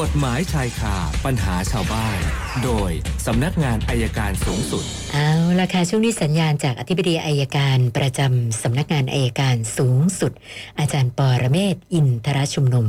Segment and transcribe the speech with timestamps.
[0.00, 2.18] กฎหมายชายคาปัญหาชาวบ้าน
[2.64, 2.90] โดย
[3.26, 5.30] สำนักงานอัยการสูงสุด เอา
[5.60, 10.32] ละค่ะช่วงนี้สัญญาณจากอธิบดีอัยการประจำสำนักงานอัยการสูงสุด
[10.78, 12.86] อาจารย์ปอระเมศวร์อินทรชุมนุม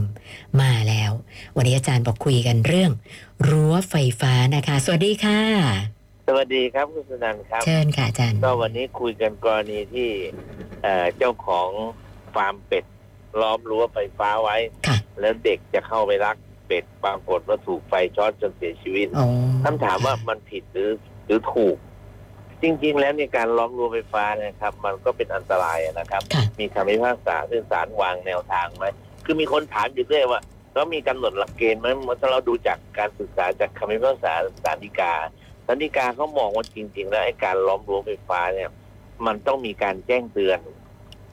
[0.61, 1.11] มาแล้ว
[1.55, 2.91] วันนี้อาจารย์บอกคุยกันเรื่อง
[3.49, 5.41] รั้วไฟฟ้านะคะ สวัสดีค่ะ
[6.27, 10.09] สวัสดีครับคุณสนันท์ครับ เชิญค่ะอาจารย์ก็วันนี้คุยกันกรณีที่
[10.83, 11.69] เอ่อเจ้าของ
[12.35, 12.85] ฟาร์มเป็ด
[13.41, 16.37] ล้อมรั้วไฟฟ้าไว้ค่ะแล้วเด็กจะเข้าไปรัก
[16.67, 19.27] เป็ดปรากฏว่าถูกไฟช็อตจนเสียชีวิตอ๋อ
[19.63, 20.89] คำถามว่ามันผิดหรือ
[21.25, 21.77] หรือถูก
[22.61, 28.85] จริง ๆ แล้วในการล้อมรั้วไฟฟ้านะครับ มันก็เป็นอันตรายนะครับค่ะมีคำพิพากษาซึ่งศาลวางแนวทางไหม
[29.25, 30.41] คือมีคนถามอยู่เรื่อยว่า
[30.75, 31.87] ก็มีกำหนดหลักเกณฑ์ไหม
[32.21, 35.13] ถ้าเราดูจากการศึกษาจากคำพิพากษาศาลฎีกา
[35.65, 38.69] ศาลฎีกาเขามองว่าจริง ๆ แล้วไอ้การล้อมรั้วไฟฟ้าเนี่ย
[39.25, 40.59] มันต้องมีการแจ้งเตือน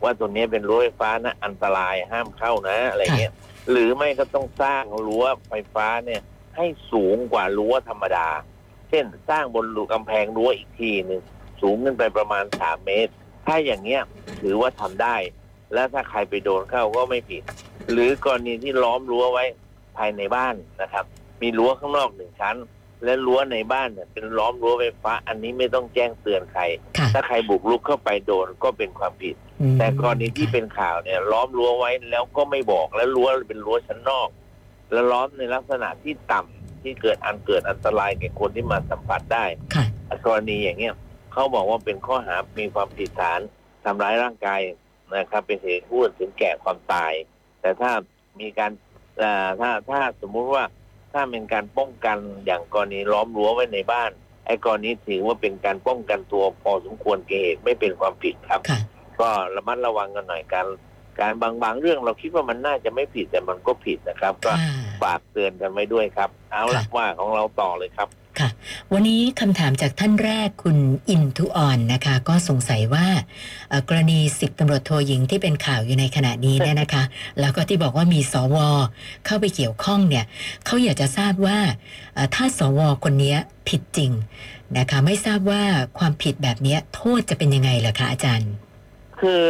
[0.03, 3.33] ว่าตัวนี้เป็นรั้วไฟฟ้านะอันตรายห้ามเข้านะอะไรเงี้ย
[3.71, 6.21] หรือไม่ก็ต้องสร้างรั้วไฟฟ้าเนี่ย
[6.57, 8.29] ให้สูงกว่ารั้วธรรมดา
[8.89, 11.23] เช่นสร้างบนรูกำแพงรั้วอีกทีหนึ่ง
[11.63, 13.13] สูงขึ้นไปประมาณสามเมตร
[13.47, 14.03] ถ้าอย่างเงี้ย
[14.41, 15.17] ถือว่าทำได้
[15.75, 17.43] และถ้าใครไปโดนเข้าก็ไม่ผิด
[17.93, 19.45] หรือกรณีที่ล้อมรั้วไว้
[19.97, 21.05] ภายในบ้านนะครับ
[21.41, 22.57] มีรั้วข้างนอกหนึ่งชั้น
[23.05, 26.63] และรั้วในบ้านเนี่ยเป็นล้อมรั้วไฟฟ้า อันนี้ไม่ต้องแจ้งเตือนใคร
[26.99, 34.29] ค่ะถ้าใครบุกรุกเข้าไปโดนก็เป็นความผิดอืมแต่กรณีที่เป็นข่าวเนี่ย ล้อมรั้วไว้แล้วก็ไม่บอกแล้วรั้วเป็นรั้วชั้นนอก
[34.93, 39.85] แล้วล้อมในลักษณะที่ต่ำที่เกิดอันเกิดอันตรายแก่คนที่มาสัมผัสได้ค่ะ
[40.27, 40.95] กรณีอย่างเงี้ย
[41.33, 43.41] เขาบอกว่าเป็นข้อหา มีความผิดฐาน
[43.85, 44.61] ทำร้ายร่างกาย
[45.17, 47.13] นะครับ เป็นเหตุให้ผู้อื่นถึงแก่ความตาย
[47.61, 47.91] แต่ถ้า
[48.41, 48.73] มีการ
[49.19, 50.65] เอ่อถ้าถ้าสมมุติว่า
[51.15, 54.11] ถ้าเป็นการป้องกันอย่างกรณีล้อมรั้วไว้ในบ้าน
[54.47, 58.81] ไอ้กรณีถือว่าเป็นการป้องกันตัวพอสมควรแก่เหตุไม่เป็นความผิดครับค่ะ
[59.21, 60.67] ก็ระมัดระวังกันหน่อยการ
[61.21, 68.09] การบางบางเรื่องเราคิดว่ามันน่าจะไม่ผิดแต่มันก็ผิดนะครับ ก็ค่ะฝากเตือนกันไว้ด้วยครับ เอาละว่าของเราต่อเลยครับ
[68.41, 68.49] ค่ะ
[68.93, 73.07] วันนี้คำถามจากท่านแรกคุณอินทุออนนะคะ ก็สงสัยว่า
[73.69, 77.03] เอ่อกรณีสิบตำรวจโทหญิงที่เป็นข่าวอยู่ในขณะนี้เนี่ยนะคะ
[77.41, 78.57] แล้วก็ที่บอกว่ามีสว
[79.27, 80.25] เข้าไปเกี่ยวข้องเนี่ย
[80.65, 81.59] เขาอยากจะทราบว่า
[82.15, 83.35] เอ่อถ้าสวคนนี้
[83.69, 84.13] ผิดจริง
[84.79, 85.63] นะคะไม่ทราบว่า
[85.99, 88.51] ความผิดแบบนี้โทษจะเป็นยังไงเหรอคะอาจารย์
[89.21, 89.45] คือ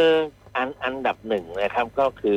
[0.56, 2.36] อันอันดับหนึ่งนะครับก็คือ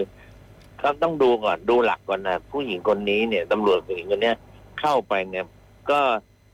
[0.82, 4.36] ก็ต้องดูก่อนดูหลักก่อนนะผู้หญิงคนนี้เนี่ยตำรวจผู้หญิงคนเนี้ย
[4.80, 5.46] เข้าไปเนี่ย
[5.92, 6.00] ก็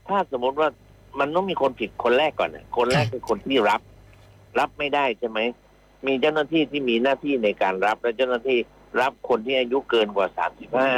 [0.08, 0.68] ถ้าสมมติว่า
[1.18, 3.80] มันต้องมีคนผิดคนแรกก่อนนะคนแรกคือคนที่รับ
[4.58, 5.40] รับไม่ได้ใช่ไหม
[6.06, 8.58] มีเจ้าหน้าที่ที่มีหน้าที่ในการรับ และเจ้าหน้าที่
[9.00, 10.92] รับคนที่อายุเกินกว่าสามสิบห้า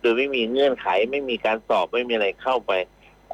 [0.00, 2.72] โดยไม่มีเงื่อนไขไม่มีการสอบไม่มีอะไรเข้าไป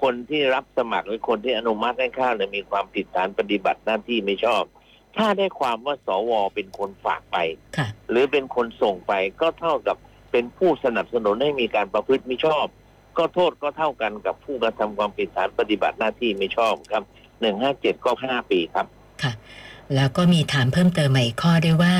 [0.03, 4.63] คนที่รับสมัครหรือคนที่อนุมัติให้เข้าเนี่ยมีความผิดฐานปฏิบัติหน้าที่ไม่ชอบ
[5.17, 7.37] ถ้าได้ความว่าสวเป็นคนฝากไป
[7.77, 9.97] ค่ะหรือเป็นคนส่งไปก็เท่ากับ
[10.33, 12.67] เป็นผู้สนับสนุนให้มีการประพฤติมิชอบ
[13.19, 17.03] ก็โทษก็เท่ากันกับผู้กระทำความผิดฐานปฏิบัติหน้าที่ไม่ชอบครับ
[17.41, 18.87] หนึ่งห้าเจ็ดก็ห้าปีครับ
[19.23, 19.33] ค่ะ
[19.95, 21.95] แล้วก็มีถามเพิ่มเติมมาอีกข้อด้วยว่า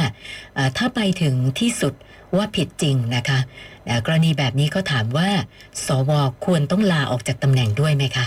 [0.55, 1.95] เอ่อถ้าไปถึงที่สุด
[2.37, 3.39] ว่าผิดจริงนะคะ
[3.87, 5.29] เอ่อกรณีแบบนี้ก็ถามว่า
[5.87, 6.11] สว
[6.45, 8.27] ควรต้องลาออกจากตำแหน่งด้วยไหมคะ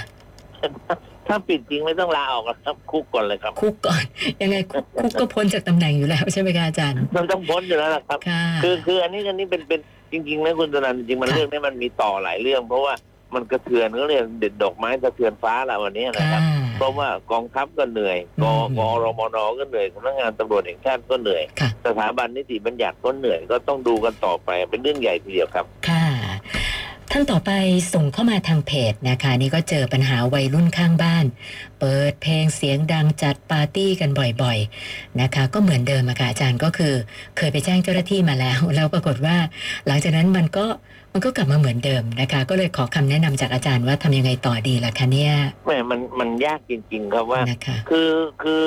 [1.28, 4.04] ถ้าปิดจริงไม่ต้องลาออกหรอกครับคุกก่อนเลยครับ คุกก่อน
[4.42, 9.80] ยังไงคุกคุกก็พ้นจากตำแหน่งอยู่แล้วใช่ไหมคะอาจารย์ มันต้องพ้นอยู่แล้วล่ะครับค่ะคือคืออันนี้อันนี้เป็นเป็น
[10.12, 12.94] จริงๆนะคุณตนันจริงๆมันค่ะเรื่องนี้มันมีต่อหลายเรื่อง เพราะว่า
[13.36, 25.95] มันกระเทือนก็เรียกเด็ดดอกไม้สะเทือนฟ้าละวันนี้นะครับค่ะเพราะว่ากองทัพก็เหนื่อยกอืมกรมนก็เหนื่อยสำนักงานตำรวจแห่งชาติก็เหนื่อยค่ะสถาบันนิติบัญญัติก็เหนื่อยก็ต้องดูกันต่อไปเป็นเรื่องใหญ่ทีเดียวครับค่ะ
[27.18, 27.52] ท่านต่อไป
[27.94, 31.26] ส่งเข้ามาทางเพจนะคะนี่ก็เจอปัญหาวัยรุ่นข้างบ้าน
[31.80, 34.10] เปิดเพลงเสียงดังจัดปาร์ตี้กัน
[34.44, 36.94] บ่อยๆนะคะ ก็เหมือนเดิมอะค่ะอาจารย์ก็คือ
[37.38, 39.38] เคยไปแจ้งเจ้าหน้าที่มาแล้ว แล้วปรากฏว่า
[39.88, 40.66] หลังจากนั้นมันก็
[41.14, 45.34] มันก็กลับมาเหมือนเดิมนะคะ ก็เลยขอคำแนะนำจากอาจารย์ว่าทำยังไงต่อดีล่ะคะเนี่ย
[45.66, 48.12] แม่มันมันยากจริง ๆ ครับว่านะคะคือ
[48.44, 48.64] คือ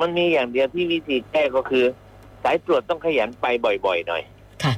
[0.00, 1.84] มันมีอย่างเดียวที่วิธีแก้ก็คือ
[2.42, 4.22] สายตรวจต้องขยันไปบ่อย ๆ หน่อย
[4.62, 4.72] ค่ะ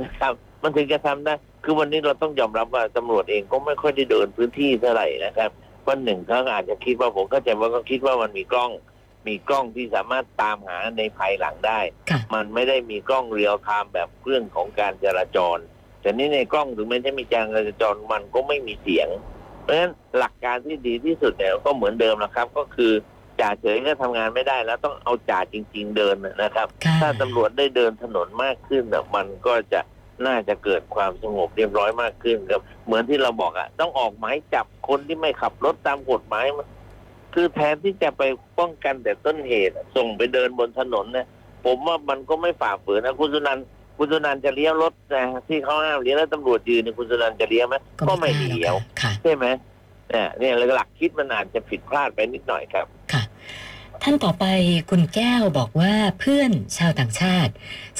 [0.00, 0.32] นะครับ
[0.62, 5.50] มันถึงจะทำได้ คือวันนี้เราต้องยอมรับว่าตำรวจเองก็ไม่ค่อยได้เดินพื้นที่เท่าไหร่นะครับ
[5.88, 8.70] วันหนึ่งเขาอาจจะคิดว่าผมเข้าใจว่าเขาคิดว่ามันมีกล้อง
[9.26, 15.58] มีกล้องที่สามารถตามหาในภายหลังได้ค่ะมันไม่ได้มีกล้อง real-time แบบเครื่องของการจราจร
[16.00, 19.08] แต่นี่ในกล้องถึงแม้จะมีการจราจรมันก็ไม่มีเสียง
[19.62, 22.92] เพราะฉะนั้นหลักการที่ดีที่สุดเนี่ยก็เหมือนเดิมนะครับ ก็คือ
[23.40, 29.80] จ่าเฉยก็ทำงานไม่ได้แล้วต้องเอาจ่าจริง ๆ เดินนะครับค่ะถ้าตำรวจได้เดินถนนมากขึ้นน่ะมันก็จะ
[30.26, 36.66] น่าจะเกิดความสงบเรียบร้อยมากขึ้นครับเหมือนที่เราบอกอะต้องออกหมายจับคนที่ไม่ขับรถตามกฎหมายมา
[37.34, 38.22] คือแทนที่จะไป
[38.58, 41.26] ป้องกันแต่ต้นเหตุอะส่งไปเดินบนถนนเนี่ย
[41.64, 43.64] ผมว่ามันก็ไม่ฝ่าฝืนนะคุณสุนันท์
[43.98, 47.76] คุณสุนันท์จะเลี้ยวรถนะที่เขาห้ามเลี้ยวแล้วตำรวจยืนเนี่ยคุณสุนันท์จะเลี้ยวไหม
[48.08, 49.46] ก็ไม่กล้าเลี้ยวหรอกค่ะใช่ไหม
[50.10, 52.97] เนี่ยเนี่ยหลักคิดมันอาจจะผิดพลาดไปนิดหน่อยครับค่ะ
[54.02, 54.44] ท่านต่อไป
[54.90, 57.52] คุณแก้วบอกว่าเพื่อนชาวต่างชาติ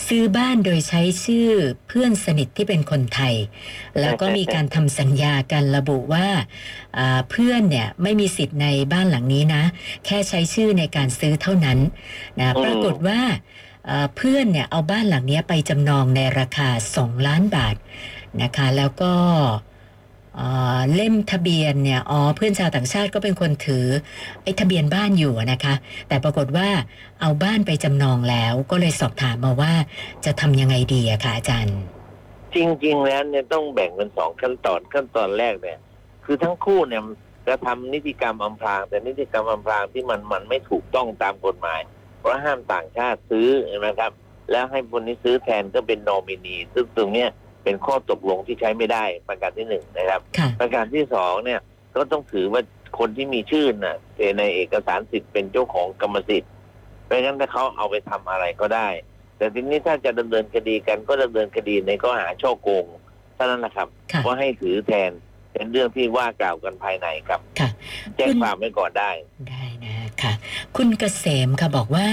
[0.07, 1.51] ซื้อบ้านโดยใช้ชื่อ
[1.89, 3.35] เพื่อนสนิทที่เป็นคนไทย
[4.01, 6.29] แล้วก็มีการทำสัญญากันระบุว่า
[6.99, 9.65] อ่าเพื่อนเนี่ยไม่มีสิทธิ์ในบ้านหลังนี้นะ
[10.05, 11.79] แค่ใช้ชื่อในการซื้อเท่านั้น
[12.41, 13.21] นะอืมปรากฏว่า
[13.89, 16.69] อ่าเพื่อนเนี่ยเอาบ้านหลังเนี้ยไปจำนองในราคา
[16.99, 17.77] 2 ล้านบาท
[18.43, 19.53] นะคะ แล้วก็อ่า
[20.95, 23.87] เล่มทะเบียนเนี่ยอ๋อเพื่อนชาวต่างชาติก็เป็นคนถือ
[24.43, 25.75] ไอ้ทะเบียนบ้านอยู่นะคะ
[26.09, 26.69] แต่ปรากฏว่า
[27.21, 29.73] เอาบ้านไปจำนองแล้ว ก็เลยสอบถามมาว่า
[30.25, 31.79] จะทำยังไงดีอะคะอาจารย์
[32.55, 35.79] จริง ๆ แล้วเนี่ยต้องแบ่งเป็นสองขั้นตอนขั้นตอนแรกเนี่ย
[36.25, 37.03] คือทั้งคู่เนี่ย
[37.47, 41.81] กระทำนิติกรรมอำพรางแต่นิติกรรมอำพรางที่มันมันไม่ถูกต้องตามกฎหมาย
[42.19, 43.49] เพราะห้ามต่างชาติซื้อ
[43.79, 44.13] นไหมครับ
[44.51, 47.31] แล้วให้คนนี้ซื้อแทนก็เป็นนอมินีซึ่งตรงเนี้ย
[47.69, 51.61] เป็นข้อตกลงที่ใช้ไม่ได้ประการที่หนึ่งนะครับค่ะประการที่สองเนี่ย
[51.97, 52.63] ก็ต้องถือว่า
[52.99, 53.97] คนที่มีชื่อน่ะ
[54.39, 56.53] ในเอกสารสิทธิ์เป็นเจ้าของกรรมสิทธิ์
[57.05, 58.89] เพราะงั้นถ้าเขาเอาไปทำอะไรก็ได้
[59.37, 62.85] แต่ทีนี้ถ้าจะดำเนินคดีกันก็ดำเนินคดีในข้อหาช่อโกง
[63.35, 65.11] เท่านั้นแหละครับค่ะว่าให้ถือแทน
[65.53, 67.69] เป็นเรื่องที่ว่ากล่าวกันภายในครับค่ะ
[68.17, 69.11] แจ้งความไว้ก่อนได้
[69.51, 69.98] ได้นะ
[70.83, 72.09] คุณเกษมค่ะบอกว่า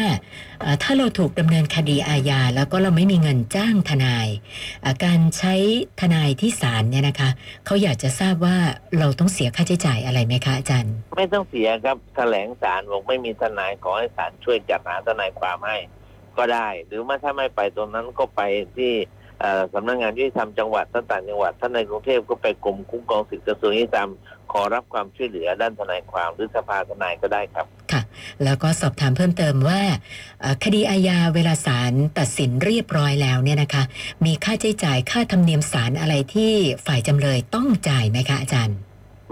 [0.84, 4.28] ถ้าเราถูกดำเนินคดีอาญาแล้วก็เราไม่มีเงินจ้างทนาย
[5.06, 5.56] การใช้
[6.02, 7.30] ทนายที่ศาลเนี่ยนะคะ
[7.66, 8.58] เขาอยากจะทราบว่า
[9.00, 15.78] เราต้องเสียค่าใช้จ่ายอะไรไหมคะอาจารย์ ไม่ต้องเสียครับแถลงศาลบอกไม่มีทนายขอให้ศาลช่วยจัดหาทนายความให้
[16.38, 18.42] ก็ได้ หรือว่าถ้าไม่ไปตรงนั้นก็ไป
[18.78, 18.94] ที่
[19.74, 24.10] สำนักงานยุติธรรมจังหวัดต่างจังหวัดท่านในกรุงเทพก็ไปกรมคุ้มครองสิทธิกระทรวงยุติธรรม
[24.52, 27.68] ขอรับความช่วยเหลือด้านทนายความหรือสภาทนายก็ได้ครับ
[28.44, 29.82] แล้วก็สอบถามเพิ่มเติมว่า
[30.42, 33.84] เอ่อคดีอาญาเวลาศาลตัดสินเรียบร้อยแล้วเนี่ยนะคะ
[34.26, 36.52] มีค่าใช้จ่ายค่าธรรมเนียมศาลอะไรที่
[36.86, 38.78] ฝ่ายจำเลยต้องจ่ายไหมคะอาจารย์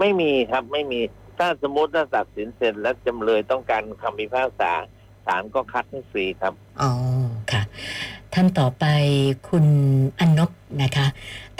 [0.00, 1.00] ไม่มีครับไม่มี
[1.38, 4.72] ถ้าสมมติถ้าตัดสินเสร็จแล้วจำเลยต้องการคำพิพากษา
[5.26, 6.52] ศาลก็คัดให้ฟรีครับ
[6.82, 6.92] อ๋อ
[7.52, 7.62] ค่ะ
[8.34, 8.84] ท่านต่อไป
[9.48, 9.66] คุณ
[10.18, 10.50] อนนบ
[10.82, 11.06] นะคะ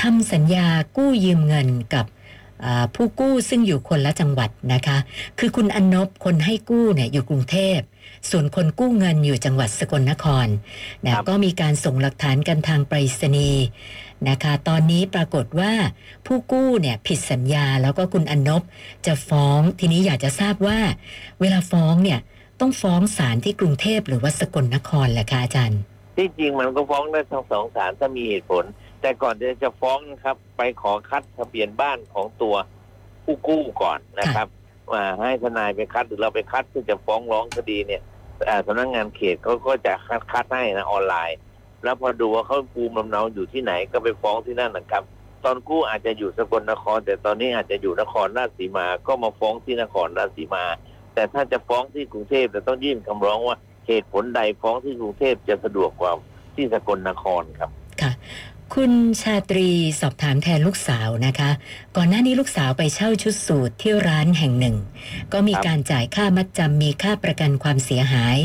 [0.03, 0.67] ทำสัญญา
[0.97, 2.24] กู้ยืมเงินกับอ่า
[2.95, 4.99] ผู้กู้ซึ่งอยู่คนละจังหวัดนะคะ
[5.39, 7.79] คือคุณอนนบคนให้กู้เนี่ยอยู่กรุงเทพ
[8.31, 10.47] ส่วนคนกู้เงินอยู่จังหวัดสกลนคร
[11.05, 13.65] นะครับก็มีการส่งหลักฐานกันทางไปรษณีย์
[14.29, 15.73] นะคะ ตอนนี้ปรากฏว่า
[16.27, 18.63] ผู้กู้เนี่ยผิดสัญญาแล้วก็คุณอนบ
[19.07, 20.79] จะฟ้องทีนี้อยากจะทราบว่า
[21.41, 22.21] เวลาฟ้องเนี่ย
[22.61, 25.81] ต้องฟ้องศาลที่กรุงเทพหรือว่าสกลนครแหละคะอาจารย์
[26.17, 28.65] ที่จริงมันก็ฟ้องได้ทั้งสองศาลถ้ามีเหตุผล
[29.05, 32.55] แต่ก่อนจะจะฟ้องนะครับ ไปขอคัดทะเบียนบ้านของตัว
[33.25, 34.47] ผู้กู้ก่อนนะครับ
[34.93, 38.03] ว่าให้ทนายไปคัดหรือเราไปคัดเพื่อจะฟ้องร้องคดีเนี่ย
[38.47, 41.39] เอ่อสำนักงานเขตเขาก็จะคัดคัดให้นะออนไลน์
[41.83, 45.03] แล้วพอดูว่าเขาภูมิลำเนาอยู่ที่ไหนก็ไปฟ้องที่นั่นนะครับ
[45.45, 50.65] ตอนกู้อาจจะอยู่สกลนคร แต่ตอนนี้อาจจะอยู่นครราชสีมาก็มาฟ้องที่นครราชสีมา
[51.15, 56.13] แต่ถ้าจะฟ้องที่กรุงเทพจะต้องยื่นคำร้องว่าเหตุผลใดฟ้องที่กรุงเทพจะสะดวกกว่า
[56.55, 57.71] ที่สกลนครครับ
[58.03, 58.13] ค่ะ
[58.73, 59.69] คุณชาตรี
[60.01, 61.51] สอบถามแทนลูกสาวนะคะ
[61.97, 64.77] ก่อนหน้านี้ลูกสาวไปเช่าชุดสูทที่ร้านแห่งหนึ่ง
[65.33, 68.37] ก็มีครับการจ่ายค่ามัดจำมีค่าประกันความเสียหาย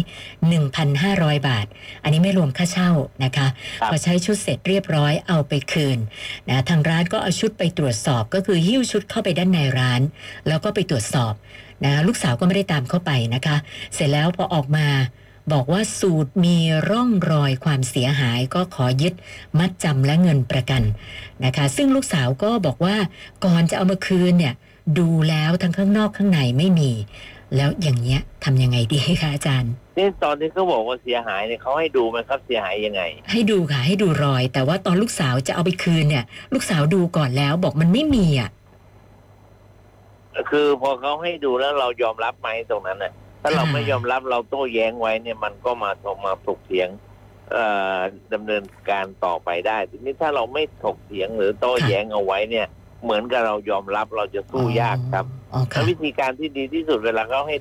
[0.70, 1.66] 1,500 บาท
[2.04, 2.92] อันนี้ไม่รวมค่าเช่า
[3.24, 3.48] นะคะ
[3.80, 6.00] ครับพอใช้ชุดเสร็จเรียบร้อยเอาไปคืน
[6.50, 10.02] นะทางร้านก็เอาชุดไปตรวจสอบก็คือหิ้วชุดเข้าไปด้านในร้าน
[10.48, 11.34] แล้วก็ไปตรวจสอบ
[11.86, 13.58] นะลูกสาวก็ไม่ได้ตามเข้าไปนะคะ
[13.94, 14.88] เสร็จแล้วพอออกมา
[15.54, 16.58] บอกว่าสูตรมี
[16.90, 19.14] ร่องรอยความเสียหายก็ขอยึด
[19.60, 20.84] มัดจำและเงินประกัน
[21.46, 22.96] นะคะ ซึ่งลูกสาวก็บอกว่า
[23.46, 24.54] ก่อนจะเอามาคืนเนี่ย
[25.00, 26.92] ดูแล้วทั้งข้างนอกข้างในไม่มี
[27.56, 33.02] แล้วอย่างเงี้ยทำยังไงดีคะอาจารย์นี่ตอนที่เขาบอกว่าเสียหายเนี่ยเขาให้ดูไหมครับเสียหายยังไง
[33.32, 38.50] ให้ดูค่ะให้ดูรอย แต่ว่าตอนลูกสาวจะเอาไปคืนเนี่ย ลูกสาวดูก่อนแล้วบอกมันไม่มีอะ
[40.52, 46.90] คือพอเขาให้ดูแล้วเรายอมรับไหมตรงนั้นน่ะ ถ้าเราค่ะไม่ยอมรับเราโต้แย้งไว้เนี่ยมันก็มาถกมาถกเถียง
[47.52, 47.66] เอ่
[47.96, 47.98] อ
[48.34, 52.68] ดำเนินการต่อไปได้ ทีนี้ถ้าเราไม่ถกเถียงหรือโต้แย้งเอาไว้เนี่ย
[53.04, 57.56] เหมือนกับเรายอมรับเราจะสู้ยากครับอ๋อแล้ค่ะววิธีการที่ดีที่สุดเวลาเขาให้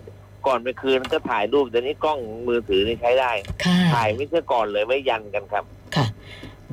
[0.47, 2.18] ก่อนไปคืนก็ถ่ายรูปแต่นี้กล้อง
[2.49, 3.32] มือถือนี่ใช้ได้
[3.64, 5.64] ค่ะถ่ายไม่ใช่ก่อนเลยไว้ยันกันครับ
[5.97, 6.06] ค่ะ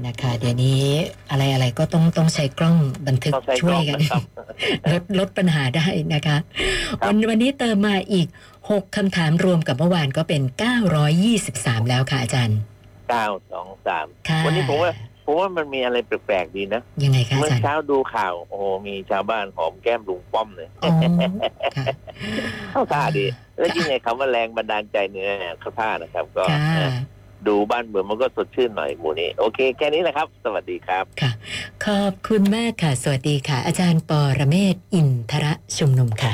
[0.05, 0.83] นะคะ เดี๋ยวนี้
[1.29, 4.23] อะไรอะไรก็ต้องต้องใช้กล้องบันทึกต้องใช้กช่วล้ยองกันนะครับ
[4.91, 6.37] ลดลดปัญหาได้นะคะ
[7.01, 8.27] ครับวันวันนี้เติมมาอีก
[8.69, 10.41] 6คำถามรวมกับเมื่อวานก็เป็น
[11.15, 12.59] 923 แล้วค่ะอาจารย์
[13.51, 14.91] 923 วันนี้ผมว่า
[15.25, 20.67] ผมว่ามันมีอะไรแปลกๆดีนะ ยังไงคะเมื่อเช้าดูข่าว โอ้มีชาวบ้านหอมแก้มลุงป้อมเลย
[22.71, 23.25] เข้าท่าดี
[23.57, 26.43] แล้วยิ่งไงคำว่าแรงบันดาลใจเนี่ยเข้าท่านะครับ ก็
[27.47, 31.31] ดูบ้านเมืองมันก็สดชื่นหน่อยหมู่นี้ โอเค แค่นี้แหละครับ สวัสดีครับค่ะ
[31.85, 36.33] ขอบคุณมากค่ะ สวัสดีค่ะ อาจารย์ปอระเมศ อินทระชุมนุมค่ะ